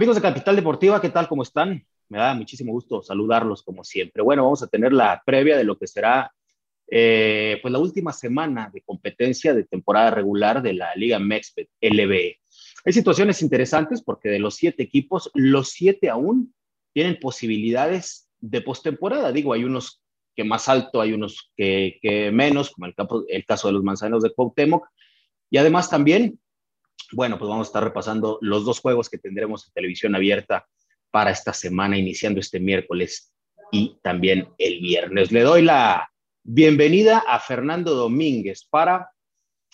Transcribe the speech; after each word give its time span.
Amigos 0.00 0.16
de 0.16 0.22
Capital 0.22 0.56
Deportiva, 0.56 0.98
¿qué 0.98 1.10
tal? 1.10 1.28
¿Cómo 1.28 1.42
están? 1.42 1.84
Me 2.08 2.16
da 2.16 2.32
muchísimo 2.32 2.72
gusto 2.72 3.02
saludarlos 3.02 3.62
como 3.62 3.84
siempre. 3.84 4.22
Bueno, 4.22 4.44
vamos 4.44 4.62
a 4.62 4.66
tener 4.66 4.94
la 4.94 5.22
previa 5.26 5.58
de 5.58 5.64
lo 5.64 5.76
que 5.76 5.86
será 5.86 6.32
eh, 6.90 7.58
pues 7.62 7.72
la 7.72 7.78
última 7.78 8.12
semana 8.12 8.70
de 8.72 8.82
competencia 8.82 9.54
de 9.54 9.64
temporada 9.64 10.10
regular 10.10 10.62
de 10.62 10.74
la 10.74 10.94
Liga 10.96 11.18
Mexpet 11.18 11.68
LBE. 11.80 12.40
Hay 12.84 12.92
situaciones 12.92 13.42
interesantes 13.42 14.02
porque 14.02 14.28
de 14.28 14.38
los 14.38 14.56
siete 14.56 14.82
equipos, 14.82 15.30
los 15.34 15.70
siete 15.70 16.08
aún 16.08 16.54
tienen 16.92 17.18
posibilidades 17.20 18.28
de 18.40 18.60
postemporada. 18.62 19.32
Digo, 19.32 19.52
hay 19.52 19.64
unos 19.64 20.02
que 20.34 20.44
más 20.44 20.68
alto, 20.68 21.00
hay 21.00 21.12
unos 21.12 21.52
que, 21.56 21.98
que 22.00 22.32
menos, 22.32 22.70
como 22.70 22.86
el, 22.86 22.94
el 23.28 23.44
caso 23.44 23.68
de 23.68 23.74
los 23.74 23.84
manzanos 23.84 24.22
de 24.22 24.32
Cuauhtémoc. 24.32 24.86
Y 25.50 25.58
además 25.58 25.90
también 25.90 26.40
bueno, 27.12 27.38
pues 27.38 27.48
vamos 27.48 27.66
a 27.66 27.68
estar 27.68 27.84
repasando 27.84 28.38
los 28.40 28.64
dos 28.64 28.80
juegos 28.80 29.08
que 29.08 29.18
tendremos 29.18 29.66
en 29.66 29.72
televisión 29.72 30.14
abierta 30.14 30.66
para 31.10 31.30
esta 31.30 31.52
semana, 31.52 31.98
iniciando 31.98 32.40
este 32.40 32.60
miércoles 32.60 33.32
y 33.72 33.98
también 34.02 34.48
el 34.58 34.80
viernes. 34.80 35.32
Le 35.32 35.42
doy 35.42 35.62
la 35.62 36.09
bienvenida 36.42 37.18
a 37.26 37.38
Fernando 37.38 37.94
Domínguez 37.94 38.64
para 38.64 39.12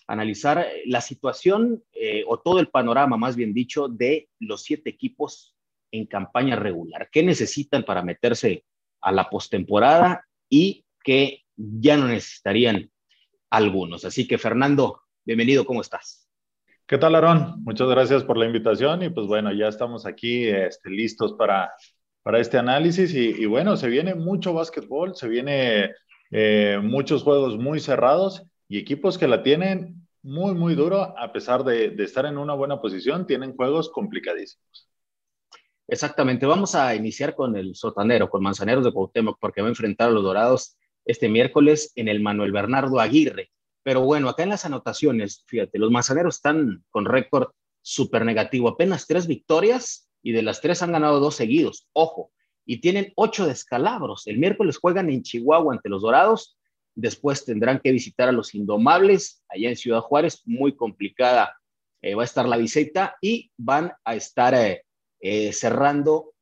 analizar 0.07 0.67
la 0.87 1.01
situación 1.01 1.83
eh, 1.93 2.25
o 2.27 2.39
todo 2.39 2.61
el 2.61 2.69
panorama, 2.69 3.17
más 3.17 3.37
bien 3.37 3.53
dicho, 3.53 3.89
de 3.89 4.29
los 4.39 4.63
siete 4.63 4.91
equipos 4.91 5.55
en 5.91 6.07
campaña 6.07 6.57
regular. 6.57 7.09
¿Qué 7.11 7.23
necesitan 7.23 7.85
para 7.85 8.03
meterse 8.03 8.65
a 9.01 9.13
la 9.13 9.29
postemporada 9.29 10.27
y 10.49 10.85
qué 11.03 11.45
ya 11.57 11.97
no 11.97 12.09
necesitarían 12.09 12.91
algunos? 13.51 14.05
Así 14.05 14.27
que, 14.29 14.39
Fernando, 14.39 15.03
bienvenido, 15.25 15.65
¿cómo 15.65 15.81
estás? 15.81 16.29
¿Qué 16.87 16.99
tal, 16.99 17.17
Aarón? 17.17 17.65
Muchas 17.65 17.89
gracias 17.89 18.23
por 18.23 18.37
la 18.37 18.47
invitación 18.47 19.03
y 19.03 19.11
pues 19.11 19.27
bueno, 19.27 19.53
ya 19.53 19.67
estamos 19.67 20.07
aquí 20.07 20.47
este, 20.47 20.89
listos 20.89 21.33
para, 21.33 21.73
para 22.23 22.39
este 22.39 22.59
análisis 22.59 23.13
y, 23.13 23.45
bueno, 23.47 23.77
se 23.77 23.89
viene 23.89 24.15
mucho 24.15 24.53
básquetbol, 24.53 25.17
se 25.17 25.29
viene 25.29 25.93
eh, 26.31 26.81
muchos 26.83 27.23
juegos 27.23 27.59
muy 27.59 27.81
cerrados 27.81 28.43
y 28.69 28.79
equipos 28.79 29.19
que 29.19 29.29
la 29.29 29.43
tienen 29.43 30.07
muy, 30.23 30.55
muy 30.55 30.75
duro, 30.75 31.17
a 31.17 31.33
pesar 31.33 31.63
de, 31.63 31.95
estar 31.99 32.27
en 32.27 32.37
una 32.37 32.55
buena 32.55 32.81
posición, 32.81 33.27
tienen 33.27 33.55
juegos 33.55 33.91
complicadísimos. 33.91 34.89
Exactamente, 35.89 36.47
vamos 36.47 36.75
a 36.75 36.97
iniciar 36.97 37.37
con 37.37 37.57
el 37.57 37.77
sotanero, 37.77 38.29
con 38.29 38.43
Manzaneros 38.43 38.85
de 38.85 38.93
Cuauhtémoc, 38.93 39.39
porque 39.41 39.61
va 39.61 39.69
a 39.69 39.71
enfrentar 39.71 40.09
a 40.09 40.13
los 40.13 40.25
Dorados 40.25 40.77
este 41.05 41.29
miércoles 41.29 41.93
en 41.95 42.09
el 42.09 42.21
Manuel 42.21 42.51
Bernardo 42.51 42.99
Aguirre. 42.99 43.53
Pero 43.85 44.01
bueno, 44.01 44.29
acá 44.29 44.43
en 44.43 44.49
las 44.49 44.65
anotaciones, 44.65 45.45
fíjate, 45.47 45.79
los 45.79 45.93
manzaneros 45.93 46.37
están 46.37 46.85
con 46.91 47.05
récord 47.05 47.51
súper 47.83 48.25
negativo, 48.25 48.69
apenas 48.69 49.07
tres 49.07 49.29
victorias 49.29 50.11
y 50.25 50.33
de 50.33 50.43
las 50.43 50.61
tres 50.61 50.83
han 50.83 50.91
ganado 50.91 51.21
dos 51.21 51.37
seguidos, 51.37 51.87
ojo, 51.93 52.33
y 52.67 52.81
tienen 52.81 53.13
ocho 53.17 53.47
descalabros. 53.47 54.27
El 54.27 54.39
miércoles 54.39 54.77
juegan 54.77 55.09
en 55.09 55.23
Chihuahua 55.23 55.75
ante 55.75 55.89
los 55.89 56.03
Dorados, 56.03 56.59
después 56.95 57.45
tendrán 57.45 57.81
que 57.81 57.93
visitar 57.93 58.29
a 58.29 58.33
los 58.33 58.55
Indomables 58.55 59.45
allá 59.49 59.69
en 59.71 59.77
Ciudad 59.77 60.01
Juárez, 60.01 60.43
muy 60.45 60.75
complicada 60.75 61.57
eh, 62.03 62.15
va 62.15 62.23
a 62.23 62.25
estar 62.25 62.47
la 62.47 62.57
visita 62.57 63.17
y 63.21 63.51
van 63.57 63.93
a 64.05 64.15
estar 64.15 64.55
eh, 64.55 64.85
eh, 65.21 65.53
cerrando 65.53 66.35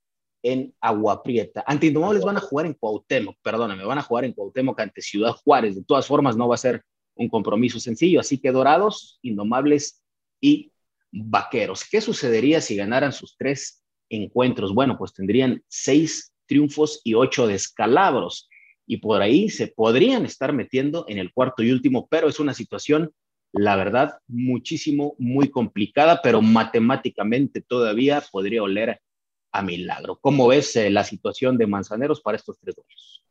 en 0.42 0.74
Agua 0.80 1.22
Prieta. 1.22 1.64
Ante 1.66 1.86
Indomables 1.86 2.22
van 2.22 2.36
a 2.36 2.40
jugar 2.40 2.66
en 2.66 2.74
Cuauhtémoc, 2.74 3.36
perdóname, 3.40 3.84
van 3.84 3.98
a 3.98 4.02
jugar 4.02 4.24
en 4.24 4.32
Cuauhtémoc 4.32 4.78
ante 4.80 5.00
Ciudad 5.00 5.32
Juárez. 5.32 5.74
De 5.76 5.84
todas 5.84 6.06
formas, 6.06 6.36
no 6.36 6.48
va 6.48 6.56
a 6.56 6.58
ser 6.58 6.82
un 7.14 7.28
compromiso 7.28 7.80
sencillo. 7.80 8.20
Así 8.20 8.38
que 8.38 8.52
Dorados, 8.52 9.18
Indomables 9.22 10.02
y 10.40 10.72
Vaqueros. 11.10 11.84
¿Qué 11.88 12.00
sucedería 12.00 12.60
si 12.60 12.76
ganaran 12.76 13.12
sus 13.12 13.36
tres 13.36 13.83
encuentros? 14.08 14.74
Bueno, 14.74 14.96
pues 14.98 15.12
tendrían 15.12 15.62
seis 15.68 16.32
triunfos 16.46 17.00
y 17.04 17.14
ocho 17.14 17.46
descalabros. 17.46 18.48
Y 18.86 18.98
por 18.98 19.22
ahí 19.22 19.48
se 19.48 19.68
podrían 19.68 20.26
estar 20.26 20.52
metiendo 20.52 21.06
en 21.08 21.18
el 21.18 21.32
cuarto 21.32 21.62
y 21.62 21.70
último, 21.70 22.06
pero 22.10 22.28
es 22.28 22.38
una 22.38 22.52
situación, 22.52 23.12
la 23.52 23.76
verdad, 23.76 24.18
muchísimo, 24.26 25.14
muy 25.18 25.48
complicada, 25.48 26.20
pero 26.22 26.42
matemáticamente 26.42 27.62
todavía 27.62 28.22
podría 28.30 28.62
oler 28.62 29.00
a 29.52 29.62
milagro. 29.62 30.18
¿Cómo 30.20 30.48
ves 30.48 30.76
eh, 30.76 30.90
la 30.90 31.04
situación 31.04 31.56
de 31.56 31.66
Manzaneros 31.66 32.20
para 32.20 32.36
estos 32.36 32.58
tres 32.58 32.74
duelos? 32.74 33.24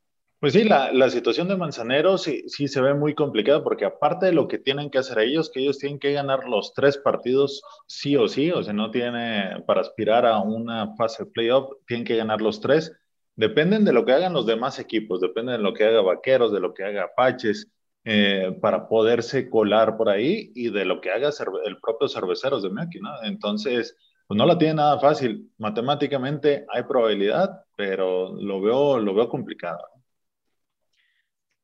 Pues 0.44 0.52
sí, 0.52 0.62
la, 0.62 0.92
la, 0.92 1.08
situación 1.08 1.48
de 1.48 1.56
Manzanero 1.56 2.18
sí, 2.18 2.44
sí, 2.48 2.68
se 2.68 2.82
ve 2.82 2.92
muy 2.92 3.14
complicada 3.14 3.64
porque 3.64 3.86
aparte 3.86 4.26
de 4.26 4.32
lo 4.32 4.46
que 4.46 4.58
tienen 4.58 4.90
que 4.90 4.98
hacer 4.98 5.18
ellos, 5.20 5.50
que 5.50 5.60
ellos 5.60 5.78
tienen 5.78 5.98
que 5.98 6.12
ganar 6.12 6.46
los 6.46 6.74
tres 6.74 6.98
partidos 6.98 7.62
sí 7.86 8.14
o 8.14 8.28
sí, 8.28 8.50
o 8.50 8.62
sea, 8.62 8.74
no 8.74 8.90
tiene 8.90 9.62
para 9.66 9.80
aspirar 9.80 10.26
a 10.26 10.40
una 10.40 10.94
fase 10.96 11.24
playoff, 11.24 11.70
tienen 11.86 12.04
que 12.04 12.16
ganar 12.16 12.42
los 12.42 12.60
tres. 12.60 12.92
Dependen 13.36 13.86
de 13.86 13.94
lo 13.94 14.04
que 14.04 14.12
hagan 14.12 14.34
los 14.34 14.44
demás 14.44 14.78
equipos, 14.78 15.22
dependen 15.22 15.56
de 15.56 15.62
lo 15.62 15.72
que 15.72 15.84
haga 15.86 16.02
Vaqueros, 16.02 16.52
de 16.52 16.60
lo 16.60 16.74
que 16.74 16.84
haga 16.84 17.04
Apaches, 17.04 17.72
eh, 18.04 18.54
para 18.60 18.86
poderse 18.86 19.48
colar 19.48 19.96
por 19.96 20.10
ahí 20.10 20.52
y 20.54 20.68
de 20.68 20.84
lo 20.84 21.00
que 21.00 21.10
haga 21.10 21.30
el 21.64 21.78
propio 21.80 22.06
Cerveceros 22.06 22.62
de 22.62 22.68
Maki, 22.68 23.00
¿no? 23.00 23.22
Entonces, 23.22 23.96
pues 24.26 24.36
no 24.36 24.44
la 24.44 24.58
tiene 24.58 24.74
nada 24.74 25.00
fácil. 25.00 25.50
Matemáticamente 25.56 26.66
hay 26.68 26.82
probabilidad, 26.82 27.62
pero 27.78 28.34
lo 28.38 28.60
veo, 28.60 28.98
lo 28.98 29.14
veo 29.14 29.30
complicado. 29.30 29.93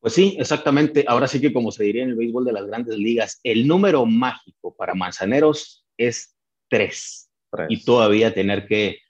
Pues 0.00 0.15
sí, 0.15 0.37
exactamente. 0.38 1.05
Ahora 1.06 1.28
sí 1.28 1.41
que 1.41 1.53
como 1.53 1.71
se 1.71 1.84
diría 1.84 2.03
en 2.03 2.11
el 2.11 2.16
béisbol 2.16 2.47
de 2.47 2.53
las 2.53 2.66
grandes 2.66 2.97
ligas, 2.97 3.38
el 3.44 3.66
número 3.69 4.06
mágico 4.06 4.75
para 4.75 4.94
Manzaneros 4.94 5.87
es 5.97 6.37
tres. 6.69 7.31
Y 7.69 7.84
todavía 7.84 8.33
tener 8.33 8.66
que 8.66 9.00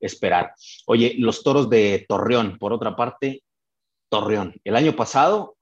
esperar. 0.00 0.54
Oye, 0.86 1.14
los 1.18 1.42
toros 1.42 1.68
de 1.68 2.06
Torreón, 2.08 2.58
por 2.58 2.72
otra 2.72 2.96
parte, 2.96 3.42
Torreón. 4.08 4.54
El 4.64 4.74
año 4.74 4.96
pasado, 4.96 5.56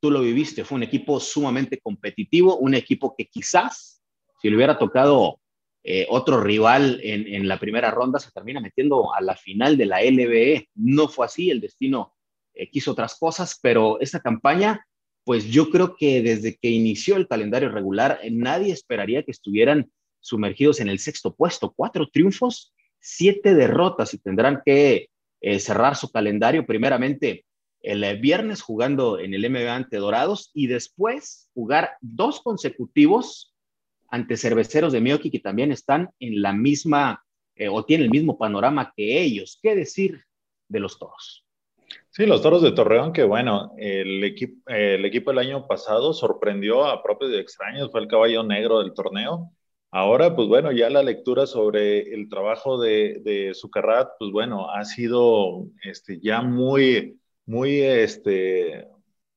tú 0.00 0.10
lo 0.10 0.20
viviste, 0.20 0.64
fue 0.64 0.76
un 0.76 0.82
equipo 0.82 1.20
sumamente 1.20 1.78
competitivo, 1.78 2.56
un 2.56 2.74
equipo 2.74 3.14
que 3.16 3.26
quizás, 3.26 4.02
si 4.42 4.50
le 4.50 4.56
hubiera 4.56 4.76
tocado 4.76 5.38
eh, 5.84 6.06
otro 6.10 6.40
rival 6.40 7.00
en, 7.02 7.32
en 7.32 7.46
la 7.46 7.60
primera 7.60 7.90
ronda, 7.92 8.18
se 8.18 8.32
termina 8.32 8.60
metiendo 8.60 9.14
a 9.14 9.20
la 9.20 9.36
final 9.36 9.76
de 9.76 9.86
la 9.86 10.02
LBE. 10.02 10.68
No 10.74 11.08
fue 11.08 11.26
así, 11.26 11.48
el 11.50 11.60
destino 11.60 12.13
quiso 12.70 12.92
otras 12.92 13.16
cosas, 13.18 13.58
pero 13.60 14.00
esta 14.00 14.20
campaña, 14.20 14.86
pues 15.24 15.46
yo 15.46 15.70
creo 15.70 15.96
que 15.96 16.22
desde 16.22 16.56
que 16.56 16.70
inició 16.70 17.16
el 17.16 17.28
calendario 17.28 17.68
regular, 17.68 18.20
eh, 18.22 18.30
nadie 18.30 18.72
esperaría 18.72 19.22
que 19.22 19.30
estuvieran 19.30 19.90
sumergidos 20.20 20.80
en 20.80 20.88
el 20.88 20.98
sexto 20.98 21.34
puesto. 21.34 21.72
Cuatro 21.74 22.08
triunfos, 22.08 22.72
siete 23.00 23.54
derrotas 23.54 24.14
y 24.14 24.18
tendrán 24.18 24.62
que 24.64 25.08
eh, 25.40 25.60
cerrar 25.60 25.96
su 25.96 26.10
calendario 26.10 26.64
primeramente 26.66 27.44
el 27.80 28.18
viernes 28.18 28.62
jugando 28.62 29.18
en 29.18 29.34
el 29.34 29.50
MB 29.50 29.68
ante 29.68 29.98
Dorados 29.98 30.50
y 30.54 30.68
después 30.68 31.50
jugar 31.52 31.98
dos 32.00 32.40
consecutivos 32.40 33.54
ante 34.08 34.38
cerveceros 34.38 34.94
de 34.94 35.02
Mioki 35.02 35.30
que 35.30 35.40
también 35.40 35.70
están 35.70 36.08
en 36.18 36.40
la 36.40 36.54
misma 36.54 37.22
o 37.70 37.84
tienen 37.84 38.06
el 38.06 38.10
mismo 38.10 38.38
panorama 38.38 38.94
que 38.96 39.20
ellos. 39.20 39.58
¿Qué 39.62 39.76
decir 39.76 40.24
de 40.66 40.80
los 40.80 40.98
toros? 40.98 41.43
Sí, 42.16 42.26
los 42.26 42.42
Toros 42.42 42.62
de 42.62 42.70
Torreón, 42.70 43.12
que 43.12 43.24
bueno, 43.24 43.72
el, 43.76 44.22
equipo 44.22 44.70
el 44.70 45.04
equipo 45.04 45.32
el 45.32 45.38
año 45.38 45.66
pasado 45.66 46.12
sorprendió 46.12 46.84
a 46.86 47.02
propios 47.02 47.32
de 47.32 47.40
extraños, 47.40 47.90
fue 47.90 48.02
el 48.02 48.06
caballo 48.06 48.44
negro 48.44 48.78
del 48.78 48.94
torneo. 48.94 49.50
Ahora, 49.90 50.36
pues 50.36 50.46
bueno, 50.46 50.70
ya 50.70 50.88
la 50.90 51.02
lectura 51.02 51.44
sobre 51.48 52.14
el 52.14 52.28
trabajo 52.28 52.78
de, 52.80 53.20
de 53.24 53.52
Zucarrat, 53.52 54.10
pues 54.20 54.30
bueno, 54.30 54.70
ha 54.70 54.84
sido 54.84 55.66
este, 55.82 56.20
ya 56.20 56.40
muy, 56.40 57.18
muy, 57.46 57.80
este, 57.80 58.86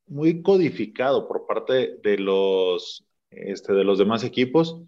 muy 0.05 0.43
codificado 0.43 1.27
por 1.27 1.47
parte 1.47 1.97
de 2.03 2.19
los, 2.19 3.03
este, 3.31 3.73
de 3.73 3.83
los 3.85 3.97
demás 3.97 4.23
equipos. 4.23 4.79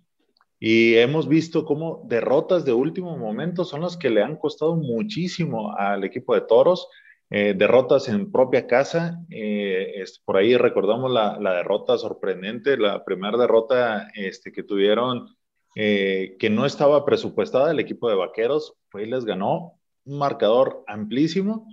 Y 0.60 0.94
hemos 0.96 1.28
visto 1.28 1.66
cómo 1.66 2.04
derrotas 2.06 2.66
de 2.66 2.74
último 2.74 3.18
momento 3.18 3.66
son 3.66 3.82
las 3.82 3.98
que 3.98 4.12
le 4.12 4.22
han 4.22 4.36
costado 4.36 4.76
muchísimo 4.76 5.76
al 5.76 6.04
equipo 6.04 6.36
de 6.36 6.42
Toros 6.42 6.88
eh, 7.32 7.54
derrotas 7.56 8.10
en 8.10 8.32
propia 8.32 8.66
casa, 8.66 9.24
eh, 9.30 10.04
por 10.26 10.38
ahí 10.38 10.58
recordamos 10.58 11.12
la, 11.12 11.38
derrota 11.54 11.98
sorprendente, 11.98 12.76
la 12.76 13.06
primera 13.06 13.38
derrota 13.38 14.10
este, 14.16 14.52
que 14.52 14.64
tuvieron, 14.64 15.36
eh, 15.76 16.36
que 16.40 16.50
no 16.50 16.66
estaba 16.66 17.06
presupuestada 17.06 17.70
el 17.70 17.80
equipo 17.80 18.10
de 18.10 18.16
Vaqueros, 18.16 18.74
fue 18.90 19.04
y 19.04 19.06
les 19.06 19.26
ganó 19.26 19.80
un 20.06 20.18
marcador 20.18 20.84
amplísimo. 20.88 21.68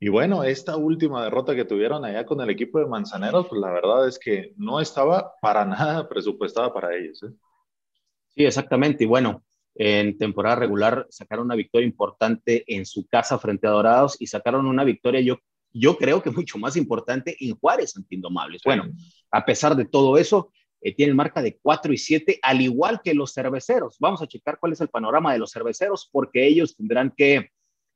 Y 0.00 0.08
bueno, 0.08 0.44
esta 0.44 0.76
última 0.76 1.22
derrota 1.22 1.54
que 1.54 1.66
tuvieron 1.66 2.04
allá 2.04 2.24
con 2.24 2.40
el 2.40 2.48
equipo 2.48 2.78
de 2.78 2.86
Manzaneros, 2.86 3.46
pues 3.48 3.60
la 3.60 3.70
verdad 3.70 4.08
es 4.08 4.18
que 4.18 4.54
no 4.56 4.80
estaba 4.80 5.34
para 5.42 5.64
nada 5.66 6.08
presupuestada 6.08 6.72
para 6.72 6.96
ellos. 6.96 7.20
Sí, 8.34 8.46
exactamente. 8.46 9.04
Y 9.04 9.06
bueno, 9.06 9.42
en 9.74 10.18
temporada 10.18 10.56
regular 10.56 11.06
sacaron 11.10 11.46
una 11.46 11.54
victoria 11.54 11.86
importante 11.86 12.64
en 12.66 12.84
su 12.84 13.06
casa 13.06 13.38
frente 13.38 13.66
a 13.66 13.70
Dorados 13.70 14.16
y 14.20 14.26
sacaron 14.26 14.66
una 14.66 14.84
victoria, 14.84 15.20
yo, 15.20 15.38
yo 15.72 15.96
creo 15.96 16.22
que 16.22 16.30
mucho 16.30 16.58
más 16.58 16.76
importante 16.76 17.36
en 17.40 17.56
Juárez 17.56 17.96
ante 17.96 18.14
Indomables. 18.14 18.62
Bueno, 18.64 18.84
a 19.30 19.44
pesar 19.44 19.74
de 19.76 19.86
todo 19.86 20.18
eso, 20.18 20.52
eh, 20.82 20.94
tienen 20.94 21.16
marca 21.16 21.40
de 21.40 21.58
4 21.58 21.92
y 21.92 21.98
7, 21.98 22.38
al 22.42 22.60
igual 22.60 23.00
que 23.02 23.14
los 23.14 23.32
cerveceros. 23.32 23.96
Vamos 24.00 24.20
a 24.20 24.26
checar 24.26 24.58
cuál 24.58 24.72
es 24.72 24.80
el 24.80 24.88
panorama 24.88 25.32
de 25.32 25.38
los 25.38 25.52
cerveceros, 25.52 26.08
porque 26.10 26.46
ellos 26.46 26.76
tendrán 26.76 27.12
que 27.16 27.50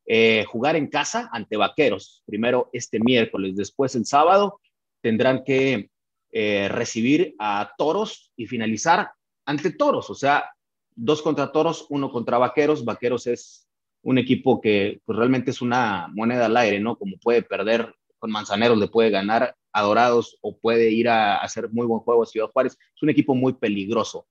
eh, 0.07 0.45
jugar 0.49 0.77
en 0.77 0.87
casa 0.87 1.29
ante 1.33 1.57
Vaqueros, 1.57 2.23
primero 2.25 2.71
este 2.73 3.01
miércoles, 3.01 3.57
después 3.57 3.97
el 3.97 4.07
sábado 4.07 4.61
tendrán 5.03 5.43
que 5.43 5.91
eh, 6.31 6.69
recibir 6.69 7.35
a 7.41 7.73
Toros 7.77 8.33
y 8.37 8.47
finalizar 8.47 9.11
ante 9.45 9.73
Toros, 9.73 10.09
o 10.11 10.15
sea, 10.15 10.49
dos 10.97 11.23
contra 11.23 11.53
Toros, 11.53 11.87
uno 11.91 12.11
contra 12.11 12.39
Vaqueros. 12.39 12.85
Vaqueros 12.85 13.29
es 13.29 13.69
un 14.03 14.19
equipo 14.19 14.61
que 14.61 15.01
pues, 15.05 15.17
realmente 15.17 15.53
es 15.53 15.63
una 15.63 16.09
moneda 16.13 16.47
al 16.47 16.57
aire, 16.57 16.81
¿no? 16.81 16.99
Como 16.99 17.17
puede 17.19 17.43
perder 17.43 17.95
con 18.19 18.31
Manzaneros, 18.31 18.79
le 18.79 18.89
puede 18.89 19.11
ganar 19.11 19.55
a 19.73 19.83
Dorados 19.83 20.39
o 20.41 20.59
puede 20.59 20.91
ir 20.91 21.09
a 21.09 21.37
hacer 21.37 21.69
muy 21.71 21.87
buen 21.87 22.01
juego 22.01 22.23
a 22.23 22.27
Ciudad 22.27 22.51
Juárez. 22.51 22.73
Es 22.73 23.03
un 23.03 23.11
equipo 23.11 23.35
muy 23.35 23.53
peligroso. 23.53 24.27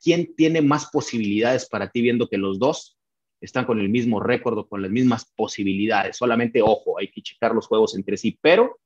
¿Quién 0.00 0.34
tiene 0.36 0.62
más 0.62 0.86
posibilidades 0.90 1.68
para 1.68 1.90
ti 1.90 2.00
viendo 2.00 2.28
que 2.28 2.38
los 2.38 2.58
dos 2.58 2.96
están 3.44 3.66
con 3.66 3.78
el 3.78 3.88
mismo 3.88 4.20
récord 4.20 4.58
o 4.58 4.68
con 4.68 4.82
las 4.82 4.90
mismas 4.90 5.30
posibilidades. 5.36 6.16
Solamente, 6.16 6.62
ojo, 6.62 6.98
hay 6.98 7.10
que 7.10 7.22
checar 7.22 7.54
los 7.54 7.66
juegos 7.66 7.94
entre 7.94 8.16
sí, 8.16 8.38
pero 8.40 8.80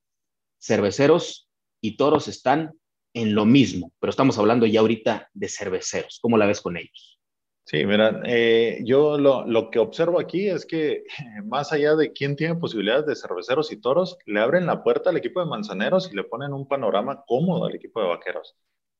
cerveceros 0.61 1.49
y 1.81 1.95
toros 1.95 2.27
están 2.27 2.73
en 3.13 3.33
lo 3.33 3.45
mismo, 3.45 3.91
pero 3.99 4.11
estamos 4.11 4.37
hablando 4.37 4.65
ya 4.65 4.81
ahorita 4.81 5.29
de 5.33 5.47
cerveceros. 5.47 6.19
¿Cómo 6.21 6.37
la 6.37 6.45
ves 6.45 6.61
con 6.61 6.77
ellos? 6.77 7.18
Sí, 7.69 7.85
mira, 7.85 8.21
eh, 8.25 8.79
yo 8.83 9.19
lo, 9.19 9.45
lo, 9.45 9.69
que 9.69 9.77
observo 9.77 10.19
aquí 10.19 10.49
es 10.49 10.65
que 10.65 11.03
más 11.45 11.71
allá 11.71 11.95
de 11.95 12.11
quién 12.13 12.35
tiene 12.35 12.55
posibilidades 12.55 13.05
de 13.05 13.15
cerveceros 13.15 13.71
y 13.71 13.77
toros, 13.79 14.17
le 14.25 14.39
abren 14.39 14.65
la 14.65 14.81
puerta 14.83 15.11
al 15.11 15.17
equipo 15.17 15.39
de 15.39 15.45
manzaneros 15.45 16.11
y 16.11 16.15
le 16.15 16.23
ponen 16.23 16.51
un 16.53 16.67
panorama 16.67 17.23
cómodo 17.27 17.65
al 17.65 17.75
equipo 17.75 18.01
de 18.01 18.07
vaqueros. 18.07 18.55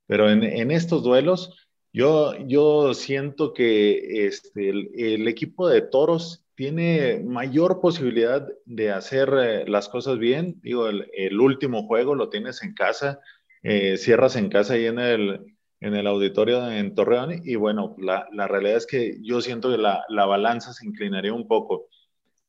Pero 0.06 0.30
en, 0.30 0.44
en 0.44 0.70
estos 0.70 1.02
duelos, 1.02 1.68
yo, 1.92 2.36
yo 2.46 2.94
siento 2.94 3.54
que 3.54 4.28
este, 4.28 4.70
el, 4.70 5.28
equipo 5.28 5.68
de 5.68 5.82
Toros 5.82 6.46
tiene 6.54 7.24
mayor 7.26 7.82
posibilidad 7.82 8.48
de 8.66 8.92
hacer 8.92 9.34
eh, 9.34 9.66
las 9.68 9.90
cosas 9.90 10.20
bien. 10.20 10.60
Digo, 10.62 10.88
el, 10.90 11.40
último 11.40 11.88
juego 11.88 12.14
lo 12.14 12.30
tienes 12.30 12.62
en 12.62 12.76
casa, 12.76 13.20
eh, 13.64 13.98
cierras 13.98 14.36
en 14.36 14.50
casa 14.50 14.76
ahí 14.76 14.86
en 14.86 15.00
el, 15.00 15.58
en 15.82 15.96
el 15.96 16.08
auditorio 16.08 16.70
en 16.70 16.94
Torreón 16.96 17.42
y 17.44 17.56
bueno, 17.56 17.96
la, 18.00 18.28
la 18.34 18.48
realidad 18.48 18.78
es 18.78 18.88
que 18.88 19.18
yo 19.22 19.42
siento 19.42 19.72
que 19.72 19.78
la, 19.78 20.04
la 20.10 20.26
balanza 20.26 20.74
se 20.74 20.86
inclinaría 20.86 21.34
un 21.34 21.48
poco. 21.48 21.88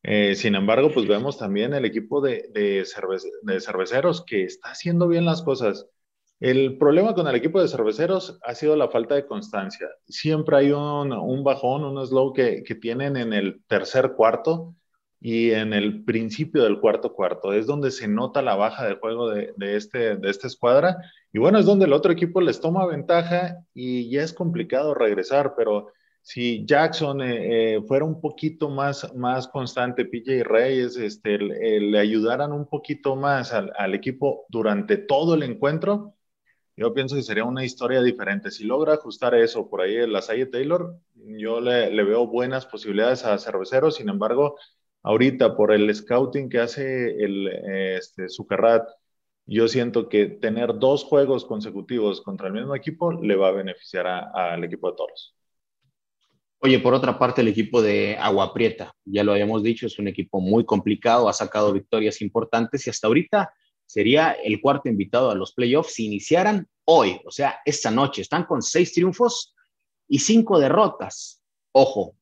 Eh, 0.03 0.35
sin 0.35 0.55
embargo, 0.55 0.91
pues 0.93 1.07
vemos 1.07 1.37
también 1.37 1.73
el 1.73 1.85
equipo 1.85 2.21
de, 2.21 2.49
de, 2.53 2.85
de 3.43 3.59
cerveceros 3.59 4.25
que 4.25 4.43
está 4.43 4.71
haciendo 4.71 5.07
bien 5.07 5.25
las 5.25 5.41
cosas. 5.43 5.87
El 6.39 6.79
problema 6.79 7.13
con 7.13 7.27
el 7.27 7.35
equipo 7.35 7.61
de 7.61 7.67
cerveceros 7.67 8.39
ha 8.43 8.55
sido 8.55 8.75
la 8.75 8.89
falta 8.89 9.13
de 9.13 9.27
constancia. 9.27 9.87
Siempre 10.07 10.57
hay 10.57 10.71
un, 10.71 11.43
bajón, 11.43 11.83
un 11.83 12.03
slow 12.05 12.33
que, 12.33 12.63
tienen 12.81 13.15
en 13.15 13.31
el 13.31 13.63
tercer 13.67 14.13
cuarto 14.13 14.75
y 15.21 15.51
en 15.51 15.71
el 15.73 16.03
principio 16.03 16.63
del 16.63 16.79
cuarto 16.79 17.13
cuarto. 17.13 17.53
Es 17.53 17.67
donde 17.67 17.91
se 17.91 18.07
nota 18.07 18.41
la 18.41 18.55
baja 18.55 18.85
de 18.87 18.95
juego 18.95 19.29
de, 19.29 19.53
este, 19.59 20.17
de 20.17 20.29
esta 20.29 20.47
escuadra. 20.47 20.97
Y 21.31 21.39
bueno, 21.39 21.59
es 21.59 21.65
donde 21.65 21.85
el 21.85 21.93
otro 21.93 22.11
equipo 22.11 22.41
les 22.41 22.59
toma 22.59 22.85
ventaja 22.87 23.57
y 23.73 24.09
ya 24.09 24.23
es 24.23 24.33
complicado 24.33 24.95
regresar, 24.95 25.53
pero 25.55 25.87
si 26.23 26.65
Jackson 26.65 27.21
eh, 27.21 27.75
eh, 27.75 27.81
fuera 27.87 28.03
un 28.05 28.19
poquito 28.19 28.69
más, 28.69 29.13
más 29.15 29.47
constante, 29.47 30.05
PJ 30.05 30.43
Reyes, 30.43 30.97
este, 30.97 31.37
le, 31.37 31.99
ayudaran 31.99 32.51
un 32.51 32.67
poquito 32.67 33.15
más 33.15 33.53
al, 33.53 33.71
al 33.77 33.93
equipo 33.93 34.45
durante 34.49 34.97
todo 34.97 35.35
el 35.35 35.43
encuentro, 35.43 36.15
yo 36.81 36.93
pienso 36.93 37.15
que 37.15 37.21
sería 37.21 37.43
una 37.43 37.63
historia 37.63 38.01
diferente. 38.01 38.49
Si 38.49 38.63
logra 38.63 38.93
ajustar 38.93 39.35
eso 39.35 39.69
por 39.69 39.81
ahí 39.81 40.07
la 40.07 40.21
Salle 40.21 40.47
Taylor, 40.47 40.95
yo 41.13 41.59
le, 41.61 42.03
veo 42.03 42.25
buenas 42.27 42.65
posibilidades 42.65 43.23
a 43.25 43.37
Cerveceros. 43.37 43.97
Sin 43.97 44.09
embargo, 44.09 44.57
ahorita 45.03 45.55
por 45.55 45.71
el 45.71 45.93
scouting 45.93 46.49
que 46.49 46.59
hace 46.59 47.23
el 47.23 47.47
este, 47.97 48.29
Zuccarrat, 48.29 48.87
yo 49.45 49.67
siento 49.67 50.07
que 50.07 50.27
tener 50.27 50.77
dos 50.77 51.03
juegos 51.03 51.45
consecutivos 51.45 52.21
contra 52.21 52.47
el 52.47 52.53
mismo 52.53 52.75
equipo 52.75 53.11
le 53.11 53.35
va 53.35 53.49
a 53.49 53.51
beneficiar 53.51 54.07
al 54.07 54.63
equipo 54.63 54.89
de 54.89 54.97
Toros. 54.97 55.35
Oye, 56.59 56.79
por 56.79 56.93
otra 56.93 57.17
parte, 57.17 57.41
el 57.41 57.47
equipo 57.47 57.81
de 57.81 58.15
Agua 58.17 58.53
Prieta, 58.53 58.93
ya 59.03 59.23
lo 59.23 59.31
habíamos 59.31 59.63
dicho, 59.63 59.87
es 59.87 59.97
un 59.97 60.07
equipo 60.07 60.39
muy 60.39 60.63
complicado, 60.63 61.27
ha 61.27 61.33
sacado 61.33 61.73
victorias 61.73 62.21
importantes 62.21 62.85
y 62.85 62.91
hasta 62.91 63.07
ahorita 63.07 63.51
sería 63.87 64.31
el 64.33 64.61
cuarto 64.61 64.87
invitado 64.87 65.31
a 65.31 65.35
los 65.35 65.53
playoffs 65.53 65.95
si 65.95 66.05
iniciaran 66.05 66.67
hoy, 66.85 67.19
o 67.25 67.31
sea, 67.31 67.59
esta 67.65 67.89
noche. 67.89 68.21
Están 68.21 68.45
con 68.45 68.61
seis 68.61 68.93
triunfos 68.93 69.55
y 70.07 70.19
cinco 70.19 70.59
derrotas. 70.59 71.41
Ojo, 71.71 72.15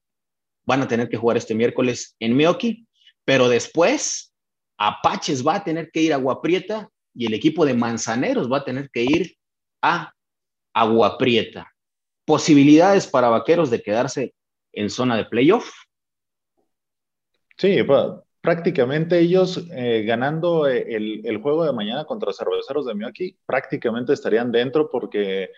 van 0.69 0.83
a 0.83 0.87
tener 0.87 1.09
que 1.09 1.17
jugar 1.17 1.35
este 1.35 1.55
miércoles 1.55 2.15
en 2.19 2.37
Meoki, 2.37 2.85
pero 3.25 3.49
después 3.49 4.31
Apaches 4.77 5.45
va 5.45 5.55
a 5.55 5.63
tener 5.63 5.89
que 5.91 6.03
ir 6.03 6.13
a 6.13 6.17
Aguaprieta 6.17 6.89
y 7.15 7.25
el 7.25 7.33
equipo 7.33 7.65
de 7.65 7.73
Manzaneros 7.73 8.51
va 8.51 8.57
a 8.57 8.63
tener 8.63 8.91
que 8.91 9.03
ir 9.03 9.35
a 9.81 10.13
Aguaprieta. 10.71 11.73
Posibilidades 12.23 13.07
para 13.07 13.29
Vaqueros 13.29 13.71
de 13.71 13.81
quedarse 13.81 14.35
en 14.71 14.91
zona 14.91 15.17
de 15.17 15.25
playoff. 15.25 15.71
Sí, 17.57 17.77
prácticamente 18.39 19.17
ellos 19.17 19.65
eh, 19.71 20.03
ganando 20.03 20.67
eh, 20.67 20.85
el, 20.95 21.37
juego 21.41 21.65
de 21.65 21.73
mañana 21.73 22.05
contra 22.05 22.31
Cerveceros 22.31 22.85
de 22.85 22.93
Miyaki, 22.93 23.37
prácticamente 23.43 24.13
estarían 24.13 24.51
dentro 24.51 24.87
porque 24.87 25.49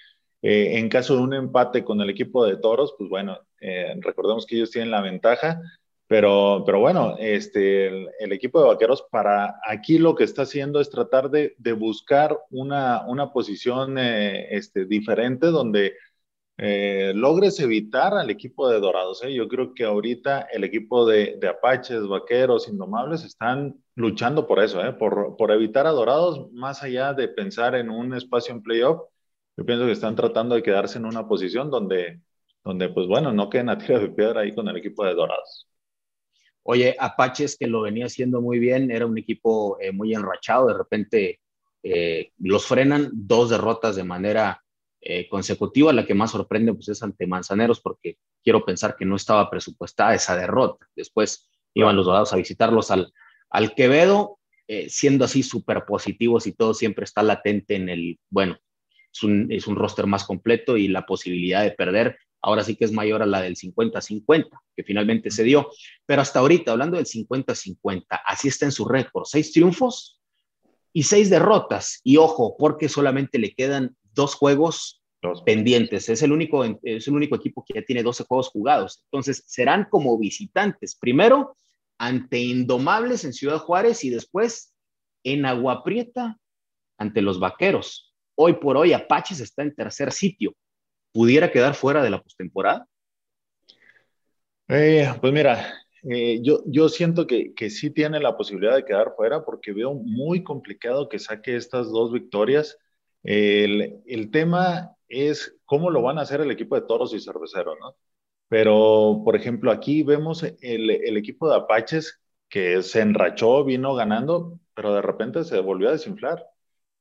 eh, 0.41 0.77
en 0.79 0.87
caso 0.87 1.17
de 1.17 1.21
un 1.21 1.33
empate 1.33 1.83
con 1.83 1.99
el 1.99 2.09
equipo 2.09 2.45
de 2.45 2.55
Toros, 2.55 2.95
pues 2.97 3.09
bueno, 3.09 3.37
recordemos 3.99 4.45
que 4.45 4.55
ellos 4.55 4.71
tienen 4.71 4.91
la 4.91 5.01
ventaja, 5.01 5.61
pero, 6.07 6.63
pero 6.65 6.79
bueno, 6.79 7.15
este, 7.19 7.87
el, 7.87 8.31
equipo 8.33 8.59
de 8.59 8.67
Vaqueros 8.67 9.05
para 9.11 9.61
aquí 9.65 9.97
lo 9.97 10.15
que 10.15 10.25
está 10.25 10.41
haciendo 10.41 10.81
es 10.81 10.89
tratar 10.89 11.29
de, 11.29 11.55
buscar 11.73 12.37
una, 12.49 13.05
una 13.07 13.31
posición 13.31 13.97
este, 13.97 14.85
diferente 14.85 15.47
donde 15.47 15.93
eh, 16.63 17.13
logres 17.15 17.59
evitar 17.59 18.13
al 18.13 18.29
equipo 18.29 18.69
de 18.69 18.79
Dorados. 18.79 19.23
¿eh? 19.23 19.33
Yo 19.33 19.47
creo 19.47 19.73
que 19.73 19.83
ahorita 19.83 20.41
el 20.41 20.63
equipo 20.63 21.07
de, 21.07 21.39
Apaches, 21.49 22.07
Vaqueros, 22.07 22.67
Indomables 22.67 23.23
están 23.23 23.83
luchando 23.95 24.45
por 24.45 24.61
eso, 24.63 24.83
¿eh? 24.85 24.93
por, 24.93 25.35
por, 25.37 25.51
evitar 25.51 25.87
a 25.87 25.91
Dorados, 25.91 26.51
más 26.51 26.83
allá 26.83 27.13
de 27.13 27.29
pensar 27.29 27.73
en 27.75 27.89
un 27.89 28.13
espacio 28.13 28.53
en 28.53 28.61
playoff. 28.61 29.01
Yo 29.57 29.65
pienso 29.65 29.85
que 29.85 29.91
están 29.93 30.15
tratando 30.15 30.53
de 30.55 30.63
quedarse 30.63 30.99
en 30.99 31.05
una 31.05 31.27
posición 31.27 31.71
donde, 31.71 32.21
donde 32.63 32.89
pues 32.89 33.07
bueno, 33.07 33.31
no 33.31 33.49
queden 33.49 33.69
a 33.69 33.77
tiro 33.77 33.99
de 33.99 34.09
piedra 34.09 34.41
ahí 34.41 34.53
con 34.53 34.67
el 34.67 34.77
equipo 34.77 35.05
de 35.05 35.13
Dorados. 35.13 35.67
Oye, 36.63 36.95
Apaches 36.99 37.57
que 37.57 37.67
lo 37.67 37.81
venía 37.81 38.05
haciendo 38.05 38.41
muy 38.41 38.59
bien, 38.59 38.91
era 38.91 39.05
un 39.05 39.17
equipo 39.17 39.77
eh, 39.79 39.91
muy 39.91 40.13
enrachado, 40.13 40.67
de 40.67 40.77
repente 40.77 41.39
los 42.37 42.67
frenan 42.67 43.09
dos 43.11 43.49
derrotas 43.49 43.95
de 43.95 44.03
manera 44.03 44.61
eh, 45.03 45.27
consecutiva. 45.27 45.91
La 45.91 46.05
que 46.05 46.13
más 46.13 46.31
sorprende 46.31 46.73
pues, 46.73 46.89
es 46.89 47.01
ante 47.01 47.25
Manzaneros, 47.25 47.81
porque 47.81 48.17
quiero 48.43 48.63
pensar 48.63 48.95
que 48.95 49.05
no 49.05 49.15
estaba 49.15 49.49
presupuestada 49.49 50.13
esa 50.13 50.37
derrota. 50.37 50.87
Después 50.95 51.49
iban 51.73 51.95
los 51.95 52.05
dorados 52.05 52.33
a 52.33 52.37
visitarlos 52.37 52.91
al, 52.91 53.11
al 53.49 53.73
Quevedo, 53.73 54.37
eh, 54.67 54.89
siendo 54.89 55.25
así 55.25 55.41
súper 55.41 55.85
positivos 55.85 56.45
y 56.45 56.53
todo 56.53 56.75
siempre 56.75 57.05
está 57.05 57.23
latente 57.23 57.75
en 57.75 57.89
el, 57.89 58.19
bueno, 58.29 58.57
es 59.11 59.23
un, 59.23 59.51
es 59.51 59.65
un 59.65 59.75
roster 59.75 60.05
más 60.05 60.23
completo 60.23 60.77
y 60.77 60.87
la 60.87 61.05
posibilidad 61.05 61.63
de 61.63 61.71
perder 61.71 62.17
ahora 62.41 62.63
sí 62.63 62.75
que 62.75 62.85
es 62.85 62.91
mayor 62.91 63.21
a 63.21 63.25
la 63.25 63.41
del 63.41 63.55
50-50, 63.55 64.49
que 64.75 64.83
finalmente 64.83 65.31
se 65.31 65.43
dio. 65.43 65.69
Pero 66.05 66.21
hasta 66.21 66.39
ahorita, 66.39 66.71
hablando 66.71 66.97
del 66.97 67.05
50-50, 67.05 68.05
así 68.25 68.47
está 68.47 68.65
en 68.65 68.71
su 68.71 68.85
récord, 68.85 69.25
seis 69.25 69.51
triunfos 69.51 70.19
y 70.93 71.03
seis 71.03 71.29
derrotas. 71.29 72.01
Y 72.03 72.17
ojo, 72.17 72.55
porque 72.57 72.89
solamente 72.89 73.39
le 73.39 73.53
quedan 73.53 73.95
dos 74.13 74.35
juegos 74.35 75.01
pendientes. 75.45 76.09
Es 76.09 76.21
el, 76.23 76.31
único, 76.31 76.63
es 76.83 77.07
el 77.07 77.13
único 77.13 77.35
equipo 77.35 77.63
que 77.63 77.75
ya 77.75 77.85
tiene 77.85 78.03
12 78.03 78.23
juegos 78.25 78.49
jugados. 78.49 79.03
Entonces, 79.05 79.43
serán 79.45 79.87
como 79.89 80.17
visitantes. 80.17 80.95
Primero, 80.95 81.57
ante 81.97 82.39
Indomables 82.39 83.23
en 83.23 83.33
Ciudad 83.33 83.59
Juárez 83.59 84.03
y 84.03 84.09
después 84.09 84.73
en 85.23 85.45
Agua 85.45 85.83
Prieta 85.83 86.37
ante 86.97 87.21
los 87.21 87.39
Vaqueros. 87.39 88.13
Hoy 88.35 88.53
por 88.53 88.77
hoy, 88.77 88.93
Apaches 88.93 89.39
está 89.39 89.61
en 89.61 89.75
tercer 89.75 90.11
sitio. 90.11 90.55
¿Pudiera 91.11 91.51
quedar 91.51 91.75
fuera 91.75 92.03
de 92.03 92.09
la 92.09 92.21
postemporada? 92.21 92.87
Eh, 94.67 95.07
pues 95.19 95.33
mira, 95.33 95.73
eh, 96.03 96.39
yo, 96.41 96.63
yo 96.65 96.89
siento 96.89 97.27
que, 97.27 97.53
que 97.53 97.69
sí 97.69 97.91
tiene 97.91 98.19
la 98.19 98.37
posibilidad 98.37 98.75
de 98.75 98.85
quedar 98.85 99.13
fuera 99.15 99.43
porque 99.43 99.73
veo 99.73 99.93
muy 99.93 100.43
complicado 100.43 101.09
que 101.09 101.19
saque 101.19 101.55
estas 101.55 101.91
dos 101.91 102.11
victorias. 102.11 102.77
El, 103.23 104.01
el 104.05 104.31
tema 104.31 104.95
es 105.07 105.55
cómo 105.65 105.89
lo 105.89 106.01
van 106.01 106.17
a 106.17 106.21
hacer 106.21 106.41
el 106.41 106.51
equipo 106.51 106.75
de 106.75 106.83
Toros 106.87 107.13
y 107.13 107.19
Cerveceros, 107.19 107.77
¿no? 107.79 107.95
Pero, 108.49 109.21
por 109.25 109.35
ejemplo, 109.35 109.71
aquí 109.71 110.03
vemos 110.03 110.43
el, 110.43 110.89
el, 110.91 111.17
equipo 111.17 111.49
de 111.49 111.55
Apaches 111.57 112.21
que 112.49 112.83
se 112.83 113.01
enrachó, 113.01 113.63
vino 113.63 113.95
ganando, 113.95 114.59
pero 114.73 114.93
de 114.93 115.01
repente 115.01 115.43
se 115.45 115.59
volvió 115.61 115.89
a 115.89 115.93
desinflar. 115.93 116.50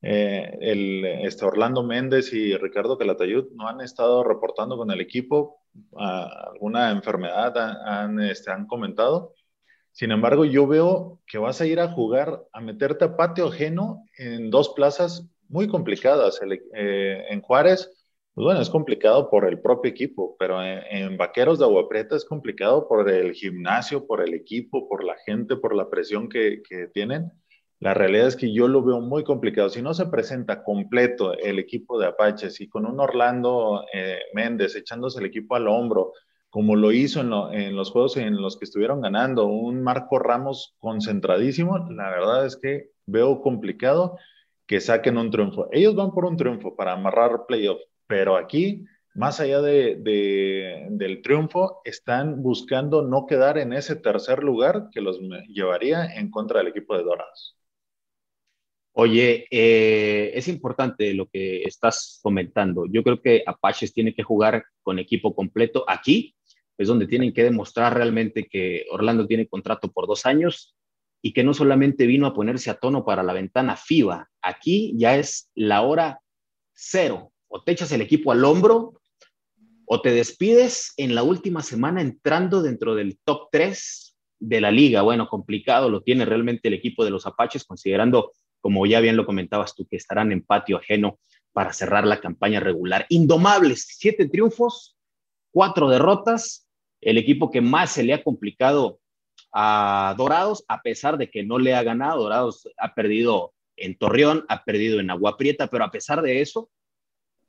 Eh, 0.02 0.57
el, 0.61 1.04
este 1.04 1.45
Orlando 1.45 1.83
Méndez 1.83 2.33
y 2.33 2.57
Ricardo 2.57 2.97
Calatayud 2.97 3.50
no 3.52 3.69
han 3.69 3.80
estado 3.80 4.25
reportando 4.25 4.76
con 4.76 4.90
el 4.90 5.00
equipo 5.00 5.61
alguna 5.92 6.90
enfermedad, 6.90 7.57
han, 7.87 8.21
este, 8.21 8.50
han 8.50 8.66
comentado. 8.66 9.35
Sin 9.92 10.12
embargo, 10.12 10.45
yo 10.45 10.66
veo 10.66 11.21
que 11.26 11.38
vas 11.38 11.61
a 11.61 11.66
ir 11.66 11.80
a 11.80 11.88
jugar, 11.88 12.42
a 12.52 12.61
meterte 12.61 13.04
a 13.04 13.16
patio 13.16 13.49
ajeno 13.49 14.04
en 14.16 14.50
dos 14.50 14.71
plazas 14.71 15.28
muy 15.49 15.69
complicadas. 15.69 16.40
Eh, 16.75 17.25
en 17.28 17.40
Juárez, 17.42 17.90
pues 18.35 18.45
bueno, 18.45 18.61
es 18.61 18.71
complicado 18.71 19.28
por 19.28 19.47
el 19.47 19.61
propio 19.61 19.90
equipo, 19.90 20.37
pero 20.38 20.62
en, 20.62 21.16
Vaqueros 21.16 21.59
de 21.59 21.64
Agua 21.64 21.88
Prieta 21.88 22.16
es 22.16 22.25
complicado 22.25 22.87
por 22.88 23.09
el 23.11 23.33
gimnasio, 23.33 24.07
por 24.07 24.23
el 24.23 24.35
equipo, 24.35 24.88
por 24.88 25.02
la 25.04 25.16
gente, 25.26 25.57
por 25.57 25.75
la 25.75 25.90
presión 25.90 26.28
que, 26.28 26.62
que 26.69 26.87
tienen. 26.88 27.33
La 27.80 27.94
realidad 27.94 28.26
es 28.26 28.37
que 28.37 28.52
yo 28.52 28.68
lo 28.68 28.82
veo 28.82 29.00
muy 29.00 29.25
complicado. 29.25 29.70
Si 29.70 29.80
no 29.80 29.94
se 29.94 30.04
presenta 30.06 30.62
completo 30.62 31.32
el 31.32 31.58
equipo 31.58 31.99
de 31.99 32.08
Apaches 32.08 32.60
y 32.60 32.68
con 32.68 32.84
un 32.84 33.00
Orlando 33.00 33.87
eh, 33.94 34.18
Méndez 34.34 34.76
echándose 34.76 35.18
el 35.18 35.25
equipo 35.25 35.56
al 35.56 35.66
hombro, 35.66 36.12
como 36.50 36.76
lo 36.76 36.92
hizo 36.92 37.20
en, 37.20 37.75
los 37.75 37.90
juegos 37.90 38.18
en 38.18 38.37
los 38.42 38.58
que 38.58 38.66
estuvieron 38.66 39.00
ganando, 39.00 39.46
un 39.46 39.82
Marco 39.82 40.18
Ramos 40.18 40.75
concentradísimo, 40.78 41.78
la 41.90 42.10
verdad 42.10 42.44
es 42.44 42.56
que 42.56 42.90
veo 43.06 43.40
complicado 43.40 44.18
que 44.66 44.80
saquen 44.80 45.16
un 45.16 45.30
triunfo. 45.30 45.68
Ellos 45.72 45.94
van 45.94 46.12
por 46.12 46.26
un 46.26 46.37
triunfo 46.37 46.76
para 46.76 46.92
amarrar 46.92 47.46
playoff, 47.46 47.80
pero 48.06 48.37
aquí, 48.37 48.84
más 49.14 49.40
allá 49.40 49.62
de, 49.62 49.96
del 50.90 51.22
triunfo, 51.22 51.80
están 51.84 52.42
buscando 52.42 53.00
no 53.02 53.26
quedar 53.26 53.56
en 53.56 53.72
ese 53.72 53.96
tercer 53.96 54.42
lugar 54.42 54.88
que 54.92 55.00
los 55.00 55.18
llevaría 55.49 56.14
en 56.16 56.30
contra 56.30 56.58
del 56.58 56.68
equipo 56.68 56.94
de 56.94 57.04
Dorados. 57.04 57.56
Oye, 58.92 59.47
eh, 59.50 60.32
es 60.35 60.49
importante 60.49 61.14
lo 61.14 61.28
que 61.28 61.62
estás 61.62 62.18
comentando. 62.23 62.87
Yo 62.90 63.02
creo 63.04 63.20
que 63.20 63.42
Apaches 63.47 63.92
tiene 63.92 64.14
que 64.14 64.25
jugar 64.25 64.64
con 64.82 64.99
equipo 64.99 65.35
completo. 65.35 65.85
Aquí 65.87 66.35
es 66.76 66.88
donde 66.88 67.06
tienen 67.06 67.32
que 67.32 67.44
demostrar 67.44 67.94
realmente 67.94 68.49
que 68.49 68.87
Orlando 68.90 69.26
tiene 69.26 69.47
contrato 69.47 69.92
por 69.92 70.06
dos 70.06 70.26
años 70.26 70.75
y 71.23 71.32
que 71.32 71.44
no 71.44 71.54
solamente 71.54 72.06
vino 72.06 72.26
a 72.26 72.35
ponerse 72.35 72.70
a 72.70 72.78
tono 72.78 73.04
para 73.04 73.23
la 73.23 73.32
ventana 73.32 73.76
FIBA. 73.76 74.28
Aquí 74.42 74.92
ya 74.97 75.16
es 75.16 75.50
la 75.54 75.82
hora 75.82 76.20
cero. 76.73 77.32
O 77.49 77.62
te 77.62 77.73
echas 77.73 77.92
el 77.92 78.00
equipo 78.00 78.32
al 78.32 78.44
hombro 78.44 79.00
o 79.85 80.00
te 80.00 80.12
despides 80.12 80.94
en 80.97 81.14
la 81.14 81.23
última 81.23 81.62
semana 81.62 82.00
entrando 82.00 82.62
dentro 82.62 82.94
del 82.94 83.18
top 83.25 83.49
3 83.52 84.16
de 84.40 84.61
la 84.61 84.70
liga. 84.70 85.02
Bueno, 85.02 85.28
complicado 85.28 85.90
lo 85.90 86.02
tiene 86.02 86.25
realmente 86.25 86.68
el 86.68 86.75
equipo 86.75 87.04
de 87.04 87.11
los 87.11 87.26
Apaches, 87.26 87.64
considerando 87.64 88.32
como 88.61 88.87
ya 88.87 89.00
bien 89.00 89.17
lo 89.17 89.26
comentabas 89.26 89.75
tú, 89.75 89.87
que 89.87 89.97
estarán 89.97 90.33
en 90.33 90.43
patio 90.43 90.79
ajeno 90.79 91.19
para 91.52 91.73
cerrar 91.73 92.07
la 92.07 92.21
campaña 92.21 92.61
regular. 92.61 93.07
Indomables, 93.09 93.87
siete 93.99 94.29
triunfos, 94.29 94.97
cuatro 95.52 95.88
derrotas, 95.88 96.69
el 97.00 97.19
equipo 97.19 97.50
que 97.50 97.61
más 97.61 97.93
se 97.93 98.02
le 98.02 98.12
ha 98.14 98.23
complicado 98.23 99.00
a 99.52 100.14
Dorados, 100.17 100.64
a 100.69 100.83
pesar 100.83 101.19
de 101.19 101.31
que 101.31 101.43
no 101.43 101.59
le 101.59 101.75
ha 101.75 101.83
ganado, 101.83 102.23
Dorados 102.23 102.69
ha 102.79 102.95
perdido 102.95 103.52
en 103.76 103.97
Torreón, 103.97 104.45
ha 104.49 104.64
perdido 104.64 105.00
en 105.00 105.11
Agua 105.11 105.37
Prieta, 105.37 105.67
pero 105.67 105.85
a 105.85 105.90
pesar 105.90 106.23
de 106.23 106.40
eso, 106.40 106.71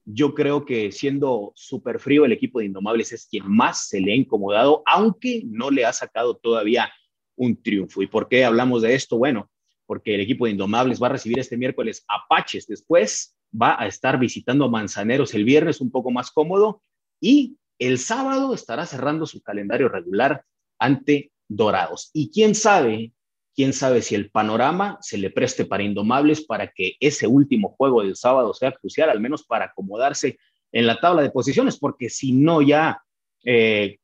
yo 0.05 0.33
creo 0.33 0.65
que 0.65 0.91
siendo 0.91 1.51
súper 1.55 1.99
frío, 1.99 2.25
el 2.25 2.31
equipo 2.31 2.59
de 2.59 2.65
Indomables 2.65 3.11
es 3.11 3.27
quien 3.27 3.47
más 3.47 3.87
se 3.87 3.99
le 3.99 4.13
ha 4.13 4.15
incomodado, 4.15 4.81
aunque 4.87 5.43
no 5.45 5.69
le 5.69 5.85
ha 5.85 5.93
sacado 5.93 6.37
todavía 6.37 6.91
un 7.35 7.61
triunfo. 7.61 8.01
¿Y 8.01 8.07
por 8.07 8.27
qué 8.27 8.45
hablamos 8.45 8.81
de 8.81 8.95
esto? 8.95 9.17
Bueno, 9.17 9.49
porque 9.91 10.15
el 10.15 10.21
equipo 10.21 10.45
de 10.45 10.51
Indomables 10.51 11.03
va 11.03 11.07
a 11.07 11.09
recibir 11.09 11.37
este 11.37 11.57
miércoles 11.57 12.05
Apaches, 12.07 12.65
después 12.65 13.35
va 13.53 13.75
a 13.77 13.87
estar 13.87 14.17
visitando 14.17 14.63
a 14.63 14.69
Manzaneros 14.69 15.33
el 15.33 15.43
viernes 15.43 15.81
un 15.81 15.91
poco 15.91 16.11
más 16.11 16.31
cómodo. 16.31 16.81
Y 17.19 17.57
el 17.77 17.97
sábado 17.97 18.53
estará 18.53 18.85
cerrando 18.85 19.25
su 19.25 19.41
calendario 19.41 19.89
regular 19.89 20.45
ante 20.79 21.33
Dorados. 21.49 22.09
Y 22.13 22.31
quién 22.31 22.55
sabe, 22.55 23.11
quién 23.53 23.73
sabe 23.73 24.01
si 24.01 24.15
el 24.15 24.31
panorama 24.31 24.97
se 25.01 25.17
le 25.17 25.29
preste 25.29 25.65
para 25.65 25.83
Indomables 25.83 26.45
para 26.45 26.71
que 26.71 26.93
ese 27.01 27.27
último 27.27 27.75
juego 27.77 28.01
del 28.01 28.15
sábado 28.15 28.53
sea 28.53 28.71
crucial, 28.71 29.09
al 29.09 29.19
menos 29.19 29.43
para 29.43 29.65
acomodarse 29.65 30.37
en 30.71 30.87
la 30.87 31.01
tabla 31.01 31.21
de 31.21 31.31
posiciones, 31.31 31.77
porque 31.77 32.09
si 32.09 32.31
no 32.31 32.61
ya, 32.61 33.03
eh, 33.43 33.99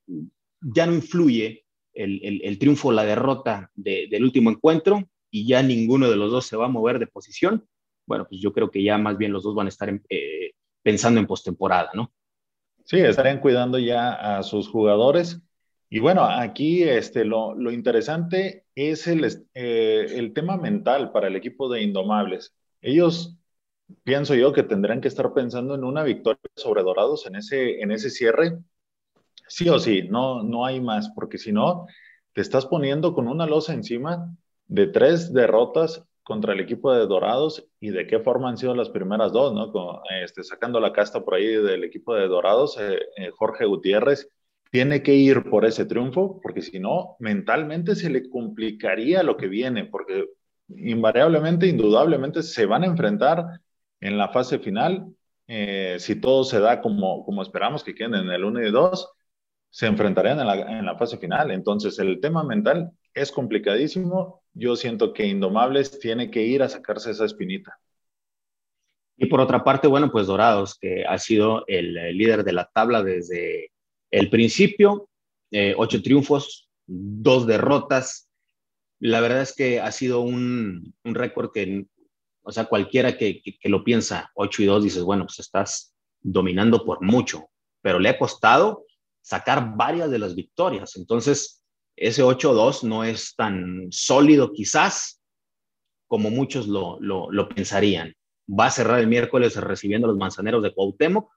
ya 0.60 0.86
no 0.86 0.96
influye 0.96 1.64
el, 1.94 2.60
triunfo 2.60 2.90
o 2.90 2.92
la 2.92 3.06
derrota 3.06 3.72
del 3.74 4.22
último 4.26 4.50
encuentro, 4.50 5.08
y 5.38 5.48
ya 5.48 5.62
ninguno 5.62 6.10
de 6.10 6.16
los 6.16 6.32
dos 6.32 6.46
se 6.46 6.58
va 6.58 6.66
a 6.66 6.70
mover 6.70 6.98
de 6.98 7.08
posición, 7.08 7.68
bueno, 8.08 8.26
pues 8.28 8.42
yo 8.42 8.54
creo 8.54 8.72
que 8.72 8.82
ya 8.82 8.98
más 8.98 9.18
bien 9.18 9.32
los 9.32 9.44
dos 9.44 9.54
van 9.54 9.68
a 9.68 9.70
estar 9.70 9.90
eh, 10.10 10.52
pensando 10.82 11.20
en 11.20 11.28
postemporada, 11.28 11.92
¿no? 11.94 12.12
Sí, 12.86 12.98
estarían 13.00 13.42
cuidando 13.42 13.78
ya 13.78 14.38
a 14.38 14.44
sus 14.44 14.70
jugadores. 14.70 15.42
Y 15.90 16.00
bueno, 16.00 16.24
aquí 16.24 16.84
este, 16.84 17.26
lo, 17.26 17.54
lo 17.54 17.72
interesante 17.72 18.66
es 18.76 19.08
el, 19.08 19.26
eh, 19.54 20.08
el 20.16 20.34
tema 20.34 20.58
mental 20.58 21.12
para 21.12 21.28
el 21.28 21.36
equipo 21.36 21.70
de 21.70 21.82
Indomables. 21.84 22.56
Ellos, 22.82 23.38
pienso 24.04 24.36
yo, 24.36 24.54
que 24.54 24.64
tendrán 24.64 25.02
que 25.02 25.10
estar 25.10 25.34
pensando 25.34 25.76
en 25.76 25.84
una 25.84 26.04
victoria 26.04 26.40
sobre 26.56 26.84
Dorados 26.84 27.28
en 27.28 27.36
ese, 27.36 27.82
en 27.82 27.92
ese 27.92 28.10
cierre. 28.10 28.58
Sí 29.50 29.68
o 29.70 29.80
sí, 29.80 30.08
no, 30.10 30.44
no 30.44 30.66
hay 30.66 30.80
más, 30.82 31.10
porque 31.10 31.38
si 31.38 31.52
no, 31.52 31.86
te 32.34 32.42
estás 32.42 32.66
poniendo 32.66 33.14
con 33.14 33.28
una 33.28 33.46
losa 33.46 33.74
encima 33.74 34.34
de 34.68 34.88
tres 34.88 35.34
derrotas 35.34 36.04
contra 36.24 36.54
el 36.54 36.60
equipo 36.60 36.94
de 36.94 37.08
Dorados 37.08 37.66
y 37.80 37.90
de 37.90 38.06
qué 38.06 38.20
forma 38.20 38.50
han 38.50 38.58
sido 38.58 38.76
las 38.76 38.90
primeras 38.90 39.32
dos, 39.32 39.54
¿no? 39.54 40.02
este, 40.22 40.44
sacando 40.44 40.80
la 40.80 40.92
casta 40.92 41.24
por 41.24 41.36
ahí 41.36 41.46
del 41.46 41.86
equipo 41.86 42.14
de 42.16 42.28
Dorados, 42.28 42.78
eh, 42.80 43.00
eh, 43.16 43.32
Jorge 43.32 43.66
Gutiérrez 43.66 44.30
tiene 44.70 45.02
que 45.02 45.14
ir 45.14 45.50
por 45.50 45.66
ese 45.66 45.86
triunfo, 45.86 46.42
porque 46.42 46.62
si 46.62 46.80
no, 46.80 47.16
mentalmente 47.20 47.96
se 47.96 48.10
le 48.10 48.30
complicaría 48.30 49.24
lo 49.24 49.38
que 49.38 49.48
viene, 49.48 49.86
porque 49.86 50.26
invariablemente, 50.68 51.68
indudablemente, 51.68 52.44
se 52.44 52.66
van 52.66 52.84
a 52.84 52.88
enfrentar 52.88 53.62
en 54.02 54.18
la 54.18 54.28
fase 54.30 54.60
final. 54.60 55.08
Eh, 55.48 55.96
si 56.00 56.20
todo 56.20 56.44
se 56.44 56.60
da 56.60 56.82
como, 56.82 57.24
como 57.24 57.42
esperamos 57.42 57.84
que 57.84 57.96
queden 57.96 58.16
en 58.16 58.30
el 58.30 58.44
1 58.44 58.68
y 58.68 58.72
2, 58.72 59.10
se 59.70 59.88
enfrentarían 59.88 60.40
en 60.40 60.48
la, 60.48 60.80
en 60.80 60.86
la 60.86 60.98
fase 60.98 61.18
final. 61.18 61.52
Entonces, 61.52 61.98
el 62.00 62.20
tema 62.20 62.44
mental 62.44 62.92
es 63.14 63.32
complicadísimo. 63.32 64.44
Yo 64.54 64.76
siento 64.76 65.14
que 65.14 65.26
Indomables 65.26 66.00
tiene 66.00 66.32
que 66.32 66.44
ir 66.44 66.64
a 66.64 66.70
sacarse 66.70 67.12
esa 67.12 67.26
espinita. 67.26 67.80
Y 69.18 69.26
por 69.26 69.40
otra 69.40 69.64
parte, 69.64 69.88
bueno, 69.88 70.12
pues 70.12 70.28
Dorados, 70.28 70.78
que 70.80 71.04
ha 71.06 71.18
sido 71.18 71.66
el, 71.68 71.94
líder 72.18 72.44
de 72.44 72.54
la 72.54 72.70
tabla 72.72 73.04
desde 73.04 73.72
el 74.12 74.30
principio, 74.30 75.10
eh, 75.52 75.74
ocho 75.76 76.02
triunfos, 76.04 76.70
dos 76.86 77.48
derrotas. 77.48 78.30
La 79.00 79.20
verdad 79.20 79.42
es 79.42 79.54
que 79.56 79.80
ha 79.82 79.92
sido 79.92 80.22
un, 80.22 80.94
un 81.04 81.16
récord 81.16 81.52
que, 81.52 81.88
o 82.44 82.52
sea, 82.52 82.66
cualquiera 82.66 83.18
que, 83.18 83.42
que, 83.42 83.58
que, 83.58 83.70
lo 83.70 83.84
piensa, 83.84 84.32
ocho 84.36 84.62
y 84.62 84.66
dos, 84.66 84.84
dices, 84.84 85.04
bueno, 85.04 85.26
pues 85.26 85.40
estás 85.40 85.96
dominando 86.22 86.86
por 86.86 87.02
mucho, 87.02 87.50
pero 87.82 88.00
le 88.00 88.10
ha 88.10 88.20
costado 88.20 88.86
sacar 89.22 89.76
varias 89.76 90.12
de 90.12 90.20
las 90.20 90.36
victorias. 90.36 90.96
Entonces, 90.96 91.57
ese 91.98 92.24
8-2 92.24 92.84
no 92.84 93.04
es 93.04 93.36
tan 93.36 93.88
sólido 93.90 94.54
quizás 94.54 95.20
como 96.08 96.30
muchos 96.30 96.68
lo, 96.68 97.00
lo, 97.02 97.50
pensarían. 97.50 98.14
Va 98.48 98.68
a 98.68 98.72
cerrar 98.72 99.00
el 99.00 99.08
miércoles 99.08 99.56
recibiendo 99.58 100.08
a 100.08 100.12
los 100.12 100.18
manzaneros 100.18 100.64
de 100.64 100.74
Cuauhtémoc. 100.74 101.30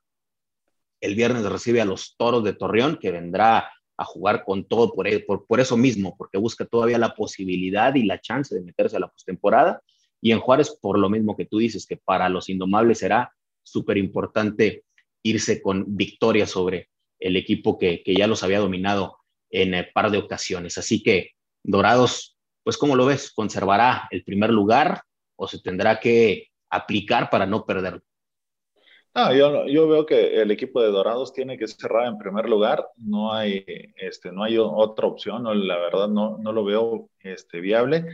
El 1.00 1.14
viernes 1.16 1.44
recibe 1.44 1.80
a 1.80 1.86
los 1.86 2.14
toros 2.16 2.44
de 2.44 2.52
Torreón, 2.52 2.98
que 3.00 3.10
vendrá 3.10 3.72
a 3.96 4.04
jugar 4.04 4.44
con 4.44 4.64
todo 4.64 4.92
por, 4.92 5.06
por, 5.26 5.46
por, 5.46 5.60
eso 5.60 5.76
mismo, 5.76 6.14
porque 6.16 6.38
busca 6.38 6.66
todavía 6.66 6.98
la 6.98 7.14
posibilidad 7.14 7.94
y 7.94 8.04
la 8.04 8.20
chance 8.20 8.54
de 8.54 8.60
meterse 8.60 8.96
a 8.96 9.00
la 9.00 9.08
postemporada. 9.08 9.82
Y 10.20 10.32
en 10.32 10.40
Juárez, 10.40 10.78
por 10.80 10.98
lo 10.98 11.08
mismo 11.08 11.36
que 11.36 11.46
tú 11.46 11.58
dices, 11.58 11.86
que 11.86 11.96
para 11.96 12.28
los 12.28 12.48
indomables 12.50 12.98
será 12.98 13.32
súper 13.62 13.96
importante 13.96 14.84
irse 15.22 15.60
con 15.62 15.96
victoria 15.96 16.46
sobre 16.46 16.90
el 17.18 17.36
equipo 17.36 17.78
que, 17.78 18.02
que 18.02 18.14
ya 18.14 18.26
los 18.26 18.42
había 18.42 18.60
dominado 18.60 19.19
en 19.50 19.74
un 19.74 19.86
par 19.92 20.10
de 20.10 20.18
ocasiones. 20.18 20.78
Así 20.78 21.02
que 21.02 21.32
Dorados, 21.62 22.36
pues 22.62 22.78
¿cómo 22.78 22.96
lo 22.96 23.06
ves? 23.06 23.32
¿Conservará 23.32 24.08
el 24.10 24.24
primer 24.24 24.50
lugar 24.50 25.02
o 25.36 25.48
se 25.48 25.60
tendrá 25.60 26.00
que 26.00 26.48
aplicar 26.70 27.30
para 27.30 27.46
no 27.46 27.64
perderlo? 27.64 28.02
Ah, 29.12 29.34
yo, 29.34 29.66
yo, 29.66 29.88
veo 29.88 30.06
que 30.06 30.40
el 30.40 30.52
equipo 30.52 30.80
de 30.80 30.90
Dorados 30.90 31.32
tiene 31.32 31.58
que 31.58 31.66
cerrar 31.66 32.06
en 32.06 32.16
primer 32.16 32.48
lugar. 32.48 32.86
No 32.96 33.32
hay, 33.32 33.64
este, 33.96 34.30
no 34.30 34.44
hay 34.44 34.56
otra 34.56 35.08
opción. 35.08 35.42
No, 35.42 35.52
la 35.52 35.78
verdad, 35.78 36.08
no, 36.08 36.38
no 36.38 36.52
lo 36.52 36.64
veo 36.64 37.10
este, 37.18 37.60
viable. 37.60 38.06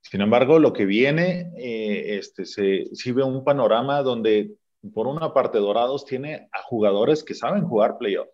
Sin 0.00 0.20
embargo, 0.20 0.58
lo 0.58 0.72
que 0.72 0.84
viene, 0.84 1.52
eh, 1.56 2.16
este, 2.18 2.44
se, 2.44 2.86
sí 2.92 3.12
ve 3.12 3.22
un 3.22 3.44
panorama 3.44 4.02
donde, 4.02 4.56
por 4.94 5.06
una 5.06 5.32
parte, 5.32 5.58
Dorados 5.58 6.04
tiene 6.04 6.48
a 6.52 6.62
jugadores 6.62 7.22
que 7.22 7.34
saben 7.34 7.64
jugar 7.64 7.98
playoff, 7.98 8.28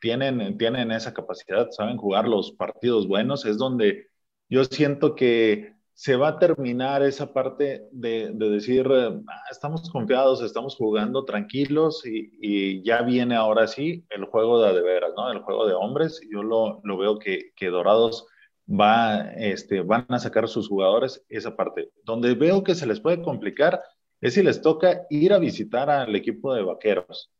tienen, 0.00 0.58
tienen 0.58 0.90
esa 0.90 1.14
capacidad, 1.14 1.70
saben 1.70 1.96
jugar 1.96 2.26
los 2.26 2.52
partidos 2.52 3.06
buenos. 3.06 3.44
Es 3.44 3.58
donde 3.58 4.08
yo 4.48 4.64
siento 4.64 5.14
que 5.14 5.74
se 5.92 6.16
va 6.16 6.28
a 6.28 6.38
terminar 6.40 7.04
esa 7.04 7.32
parte 7.32 7.86
de, 7.92 8.32
decir, 8.32 8.88
ah, 8.90 9.22
estamos 9.50 9.88
confiados, 9.88 10.42
estamos 10.42 10.74
jugando 10.74 11.24
tranquilos 11.24 12.02
y, 12.04 12.82
ya 12.82 13.02
viene 13.02 13.36
ahora 13.36 13.68
sí 13.68 14.04
el 14.10 14.24
juego 14.24 14.60
de, 14.60 14.74
de 14.74 14.82
veras, 14.82 15.12
¿no? 15.16 15.30
El 15.30 15.42
juego 15.42 15.66
de 15.66 15.74
hombres. 15.74 16.20
Yo 16.30 16.42
lo, 16.42 16.80
lo 16.82 16.98
veo 16.98 17.20
que, 17.20 17.52
que, 17.54 17.68
Dorados 17.68 18.26
va, 18.68 19.30
este, 19.36 19.82
van 19.82 20.06
a 20.08 20.18
sacar 20.18 20.48
sus 20.48 20.68
jugadores 20.68 21.24
esa 21.28 21.54
parte. 21.54 21.90
Donde 22.02 22.34
veo 22.34 22.64
que 22.64 22.74
se 22.74 22.86
les 22.86 22.98
puede 23.00 23.22
complicar 23.22 23.80
es 24.24 24.34
si 24.34 24.42
les 24.42 24.62
toca 24.62 25.06
ir 25.10 25.34
a 25.34 25.38
visitar 25.38 25.90
al 25.90 26.16
equipo 26.16 26.54
de 26.54 26.62
Vaqueros. 26.62 27.30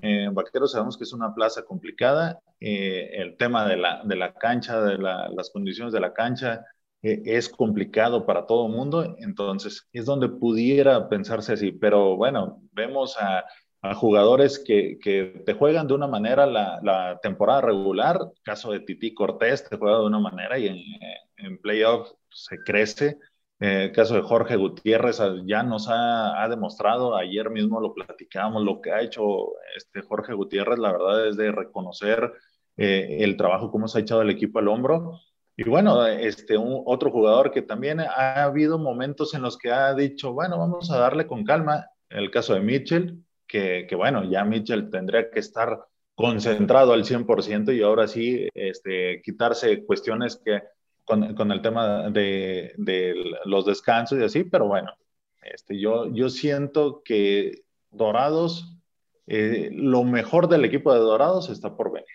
Eh, 0.00 0.30
Vaqueros 0.32 0.72
sabemos 0.72 0.96
que 0.96 1.04
es 1.04 1.12
una 1.12 1.34
plaza 1.34 1.64
complicada. 1.66 2.40
Eh, 2.58 3.10
el 3.12 3.36
tema 3.36 3.68
de 3.68 3.76
la, 3.76 4.02
de 4.04 4.16
la 4.16 4.32
cancha, 4.32 4.80
de 4.80 4.96
las 4.96 5.50
condiciones 5.50 5.92
de 5.92 6.00
la 6.00 6.14
cancha, 6.14 6.64
eh, 7.02 7.20
es 7.26 7.50
complicado 7.50 8.24
para 8.24 8.46
todo 8.46 8.68
el 8.68 8.72
mundo, 8.72 9.16
entonces 9.18 9.86
es 9.92 10.06
donde 10.06 10.30
pudiera 10.30 11.10
pensarse 11.10 11.52
así, 11.52 11.72
pero 11.72 12.16
bueno, 12.16 12.62
vemos 12.72 13.16
a, 13.20 13.44
jugadores 13.94 14.58
que, 14.58 14.98
que, 15.02 15.42
te 15.46 15.54
juegan 15.54 15.86
de 15.88 15.94
una 15.94 16.06
manera 16.06 16.46
la, 16.46 17.18
temporada 17.22 17.62
regular, 17.62 18.18
caso 18.42 18.72
de 18.72 18.80
Titi 18.80 19.14
Cortés 19.14 19.66
te 19.68 19.76
juega 19.78 19.98
de 19.98 20.06
una 20.06 20.20
manera 20.20 20.58
y 20.58 20.68
en, 20.68 20.78
en 21.36 21.58
playoff 21.58 22.10
se 22.30 22.58
crece, 22.58 23.18
el 23.60 23.92
caso 23.92 24.14
de 24.14 24.22
Jorge 24.22 24.56
Gutiérrez 24.56 25.20
ah, 25.20 25.36
ya 25.44 25.62
nos 25.62 25.88
ha, 25.88 26.42
ha, 26.42 26.48
demostrado, 26.48 27.14
ayer 27.14 27.50
mismo 27.50 27.80
lo 27.80 27.92
platicamos, 27.92 28.64
lo 28.64 28.80
que 28.80 28.90
ha 28.90 29.02
hecho 29.02 29.52
este 29.76 30.00
Jorge 30.00 30.32
Gutiérrez, 30.32 30.78
la 30.78 30.92
verdad 30.92 31.28
es 31.28 31.36
de 31.36 31.52
reconocer 31.52 32.32
eh, 32.76 33.18
el 33.20 33.36
trabajo, 33.36 33.70
cómo 33.70 33.86
se 33.86 33.98
ha 33.98 34.00
echado 34.00 34.22
el 34.22 34.30
equipo 34.30 34.58
al 34.58 34.68
hombro. 34.68 35.20
Y 35.56 35.64
bueno, 35.64 36.06
este, 36.06 36.56
un, 36.56 36.82
otro 36.86 37.10
jugador 37.10 37.50
que 37.50 37.60
también 37.60 38.00
ha 38.00 38.44
habido 38.44 38.78
momentos 38.78 39.34
en 39.34 39.42
los 39.42 39.58
que 39.58 39.70
ha 39.70 39.92
dicho, 39.94 40.32
bueno, 40.32 40.58
vamos 40.58 40.90
a 40.90 40.98
darle 40.98 41.26
con 41.26 41.44
calma, 41.44 41.86
el 42.08 42.30
caso 42.30 42.54
de 42.54 42.60
Mitchell, 42.60 43.22
que, 43.46 43.86
que 43.86 43.94
bueno, 43.94 44.24
ya 44.24 44.44
Mitchell 44.44 44.88
tendría 44.88 45.30
que 45.30 45.40
estar 45.40 45.78
concentrado 46.14 46.94
al 46.94 47.04
100% 47.04 47.74
y 47.74 47.82
ahora 47.82 48.08
sí 48.08 48.48
este, 48.54 49.20
quitarse 49.22 49.84
cuestiones 49.84 50.40
que 50.42 50.62
con, 51.04 51.50
el 51.52 51.62
tema 51.62 52.10
de, 52.10 52.74
los 53.44 53.66
descansos 53.66 54.18
y 54.18 54.24
así, 54.24 54.44
pero 54.44 54.66
bueno, 54.66 54.92
este, 55.42 55.78
yo, 55.78 56.28
siento 56.28 57.02
que 57.04 57.62
Dorados, 57.90 58.76
eh, 59.26 59.70
lo 59.72 60.04
mejor 60.04 60.48
del 60.48 60.64
equipo 60.64 60.92
de 60.92 61.00
Dorados 61.00 61.50
está 61.50 61.76
por 61.76 61.92
venir. 61.92 62.06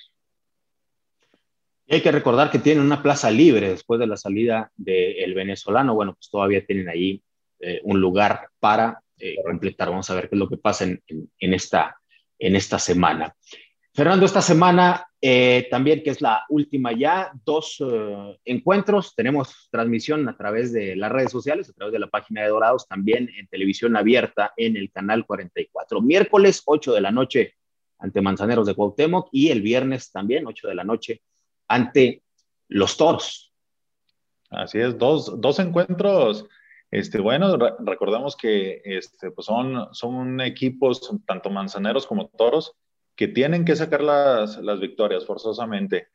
Hay 1.90 2.02
que 2.02 2.12
recordar 2.12 2.50
que 2.50 2.60
tienen 2.60 2.84
una 2.84 3.04
plaza 3.04 3.30
libre 3.30 3.70
después 3.70 4.00
de 4.00 4.08
la 4.08 4.18
salida 4.18 4.72
del 4.76 5.34
venezolano. 5.36 5.94
Bueno, 5.94 6.14
pues 6.14 6.30
todavía 6.30 6.66
tienen 6.66 6.90
ahí 6.90 7.22
eh, 7.60 7.80
un 7.84 8.02
lugar 8.02 8.50
para 8.60 9.04
eh, 9.20 9.36
completar. 9.44 9.90
Vamos 9.90 10.10
a 10.10 10.16
ver 10.16 10.30
qué 10.30 10.36
es 10.36 10.40
lo 10.40 10.50
que 10.50 10.58
pasa 10.58 10.86
en 10.86 11.54
esta 11.54 12.80
semana. 12.80 13.36
Fernando, 13.96 14.26
esta 14.26 14.42
semana 14.42 15.08
eh, 15.22 15.70
también, 15.72 16.04
que 16.04 16.10
es 16.10 16.20
la 16.20 16.44
última 16.50 16.92
ya, 16.92 17.32
dos 17.46 17.82
encuentros. 18.44 19.16
Tenemos 19.16 19.70
transmisión 19.72 20.28
a 20.28 20.36
través 20.36 20.74
de 20.74 20.98
las 20.98 21.10
redes 21.10 21.32
sociales, 21.32 21.70
a 21.70 21.74
través 21.74 21.94
de 21.94 22.00
la 22.00 22.08
página 22.08 22.42
de 22.42 22.50
Dorados, 22.50 22.90
también 22.90 23.30
en 23.38 23.48
televisión 23.48 23.96
abierta 23.96 24.52
en 24.58 24.76
el 24.76 24.92
canal 24.92 25.26
44. 25.26 26.02
Miércoles, 26.02 26.62
8 26.66 26.92
de 26.92 27.00
la 27.00 27.12
noche, 27.12 27.54
ante 27.98 28.20
Manzaneros 28.20 28.68
de 28.68 28.76
Cuauhtémoc, 28.76 29.30
y 29.32 29.48
el 29.52 29.62
viernes 29.62 30.12
también, 30.12 30.46
8 30.46 30.68
de 30.68 30.76
la 30.76 30.84
noche, 30.84 31.22
ante 31.70 32.22
los 32.68 32.98
toros. 32.98 33.54
Así 34.50 34.78
es, 34.78 34.98
dos, 34.98 35.40
dos 35.40 35.58
encuentros. 35.60 36.46
Este, 36.92 37.22
bueno, 37.22 37.58
recordemos 37.80 38.36
que 38.36 38.82
este, 38.84 39.32
pues 39.32 39.46
son, 39.46 39.88
son 39.94 40.42
equipos, 40.42 41.10
tanto 41.26 41.50
manzaneros 41.50 42.06
como 42.06 42.28
toros, 42.28 42.76
que 43.16 43.28
tienen 43.28 43.66
que 43.66 43.76
sacar 43.76 44.02
las, 44.02 44.58
las 44.58 44.80
victorias 44.80 45.26
forzosamente. 45.26 46.08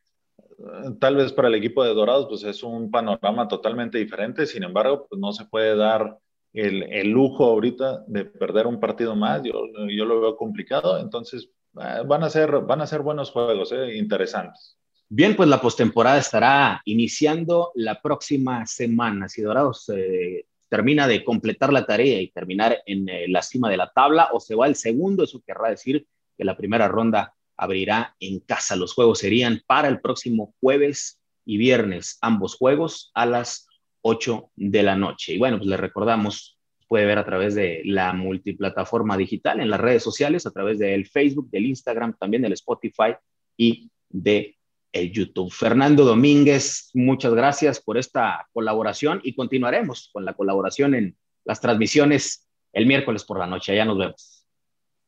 Tal 0.98 1.16
vez 1.16 1.32
para 1.32 1.48
el 1.48 1.54
equipo 1.54 1.82
de 1.82 1.94
Dorados, 1.94 2.26
pues 2.28 2.44
es 2.44 2.62
un 2.62 2.90
panorama 2.90 3.48
totalmente 3.48 3.98
diferente, 3.98 4.46
sin 4.46 4.62
embargo, 4.62 5.06
pues 5.08 5.18
no 5.20 5.32
se 5.32 5.46
puede 5.46 5.74
dar 5.74 6.18
el, 6.52 6.82
el 6.82 7.08
lujo 7.08 7.44
ahorita 7.44 8.04
de 8.06 8.24
perder 8.26 8.66
un 8.66 8.78
partido 8.78 9.16
más, 9.16 9.42
yo, 9.42 9.54
yo 9.88 10.04
lo 10.04 10.20
veo 10.20 10.36
complicado, 10.36 10.98
entonces 10.98 11.48
eh, 11.80 12.02
van, 12.06 12.24
a 12.24 12.30
ser, 12.30 12.50
van 12.60 12.82
a 12.82 12.86
ser 12.86 13.00
buenos 13.00 13.30
juegos, 13.30 13.72
eh, 13.72 13.96
interesantes. 13.96 14.76
Bien, 15.12 15.34
pues 15.34 15.48
la 15.48 15.60
postemporada 15.60 16.18
estará 16.18 16.82
iniciando 16.84 17.72
la 17.74 18.00
próxima 18.00 18.64
semana. 18.66 19.28
Si 19.28 19.42
Dorados 19.42 19.88
eh, 19.88 20.46
termina 20.68 21.08
de 21.08 21.24
completar 21.24 21.72
la 21.72 21.84
tarea 21.84 22.20
y 22.20 22.30
terminar 22.30 22.78
en 22.86 23.08
eh, 23.08 23.26
la 23.28 23.42
cima 23.42 23.68
de 23.68 23.76
la 23.76 23.90
tabla 23.90 24.28
o 24.32 24.38
se 24.38 24.54
va 24.54 24.68
el 24.68 24.76
segundo, 24.76 25.24
eso 25.24 25.42
querrá 25.44 25.70
decir 25.70 26.06
que 26.40 26.44
la 26.46 26.56
primera 26.56 26.88
ronda 26.88 27.34
abrirá 27.58 28.16
en 28.18 28.40
casa. 28.40 28.74
Los 28.74 28.94
juegos 28.94 29.18
serían 29.18 29.60
para 29.66 29.88
el 29.88 30.00
próximo 30.00 30.54
jueves 30.58 31.20
y 31.44 31.58
viernes, 31.58 32.16
ambos 32.22 32.56
juegos 32.56 33.10
a 33.12 33.26
las 33.26 33.68
8 34.00 34.50
de 34.56 34.82
la 34.82 34.96
noche. 34.96 35.34
Y 35.34 35.38
bueno, 35.38 35.58
pues 35.58 35.68
le 35.68 35.76
recordamos, 35.76 36.58
puede 36.88 37.04
ver 37.04 37.18
a 37.18 37.26
través 37.26 37.54
de 37.54 37.82
la 37.84 38.14
multiplataforma 38.14 39.18
digital 39.18 39.60
en 39.60 39.68
las 39.68 39.80
redes 39.80 40.02
sociales, 40.02 40.46
a 40.46 40.50
través 40.50 40.78
del 40.78 41.06
Facebook, 41.06 41.50
del 41.50 41.66
Instagram, 41.66 42.16
también 42.18 42.42
del 42.42 42.54
Spotify 42.54 43.14
y 43.58 43.90
de 44.08 44.56
el 44.92 45.12
YouTube. 45.12 45.52
Fernando 45.52 46.06
Domínguez, 46.06 46.88
muchas 46.94 47.34
gracias 47.34 47.82
por 47.82 47.98
esta 47.98 48.48
colaboración 48.54 49.20
y 49.22 49.34
continuaremos 49.34 50.08
con 50.10 50.24
la 50.24 50.32
colaboración 50.32 50.94
en 50.94 51.16
las 51.44 51.60
transmisiones 51.60 52.48
el 52.72 52.86
miércoles 52.86 53.24
por 53.24 53.38
la 53.38 53.46
noche. 53.46 53.72
Allá 53.72 53.84
nos 53.84 53.98
vemos. 53.98 54.39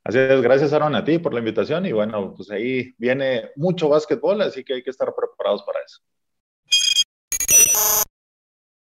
Así 0.04 0.18
es, 0.18 0.42
gracias 0.42 0.72
Aaron 0.72 0.96
a 0.96 1.04
ti 1.04 1.18
por 1.18 1.32
la 1.32 1.38
invitación 1.38 1.86
y 1.86 1.92
bueno, 1.92 2.34
pues 2.36 2.50
ahí 2.50 2.92
viene 2.98 3.50
mucho 3.54 3.88
básquetbol, 3.88 4.42
así 4.42 4.64
que 4.64 4.74
hay 4.74 4.82
que 4.82 4.90
estar 4.90 5.14
preparados 5.14 5.62
para 5.62 5.78
eso. 5.80 6.00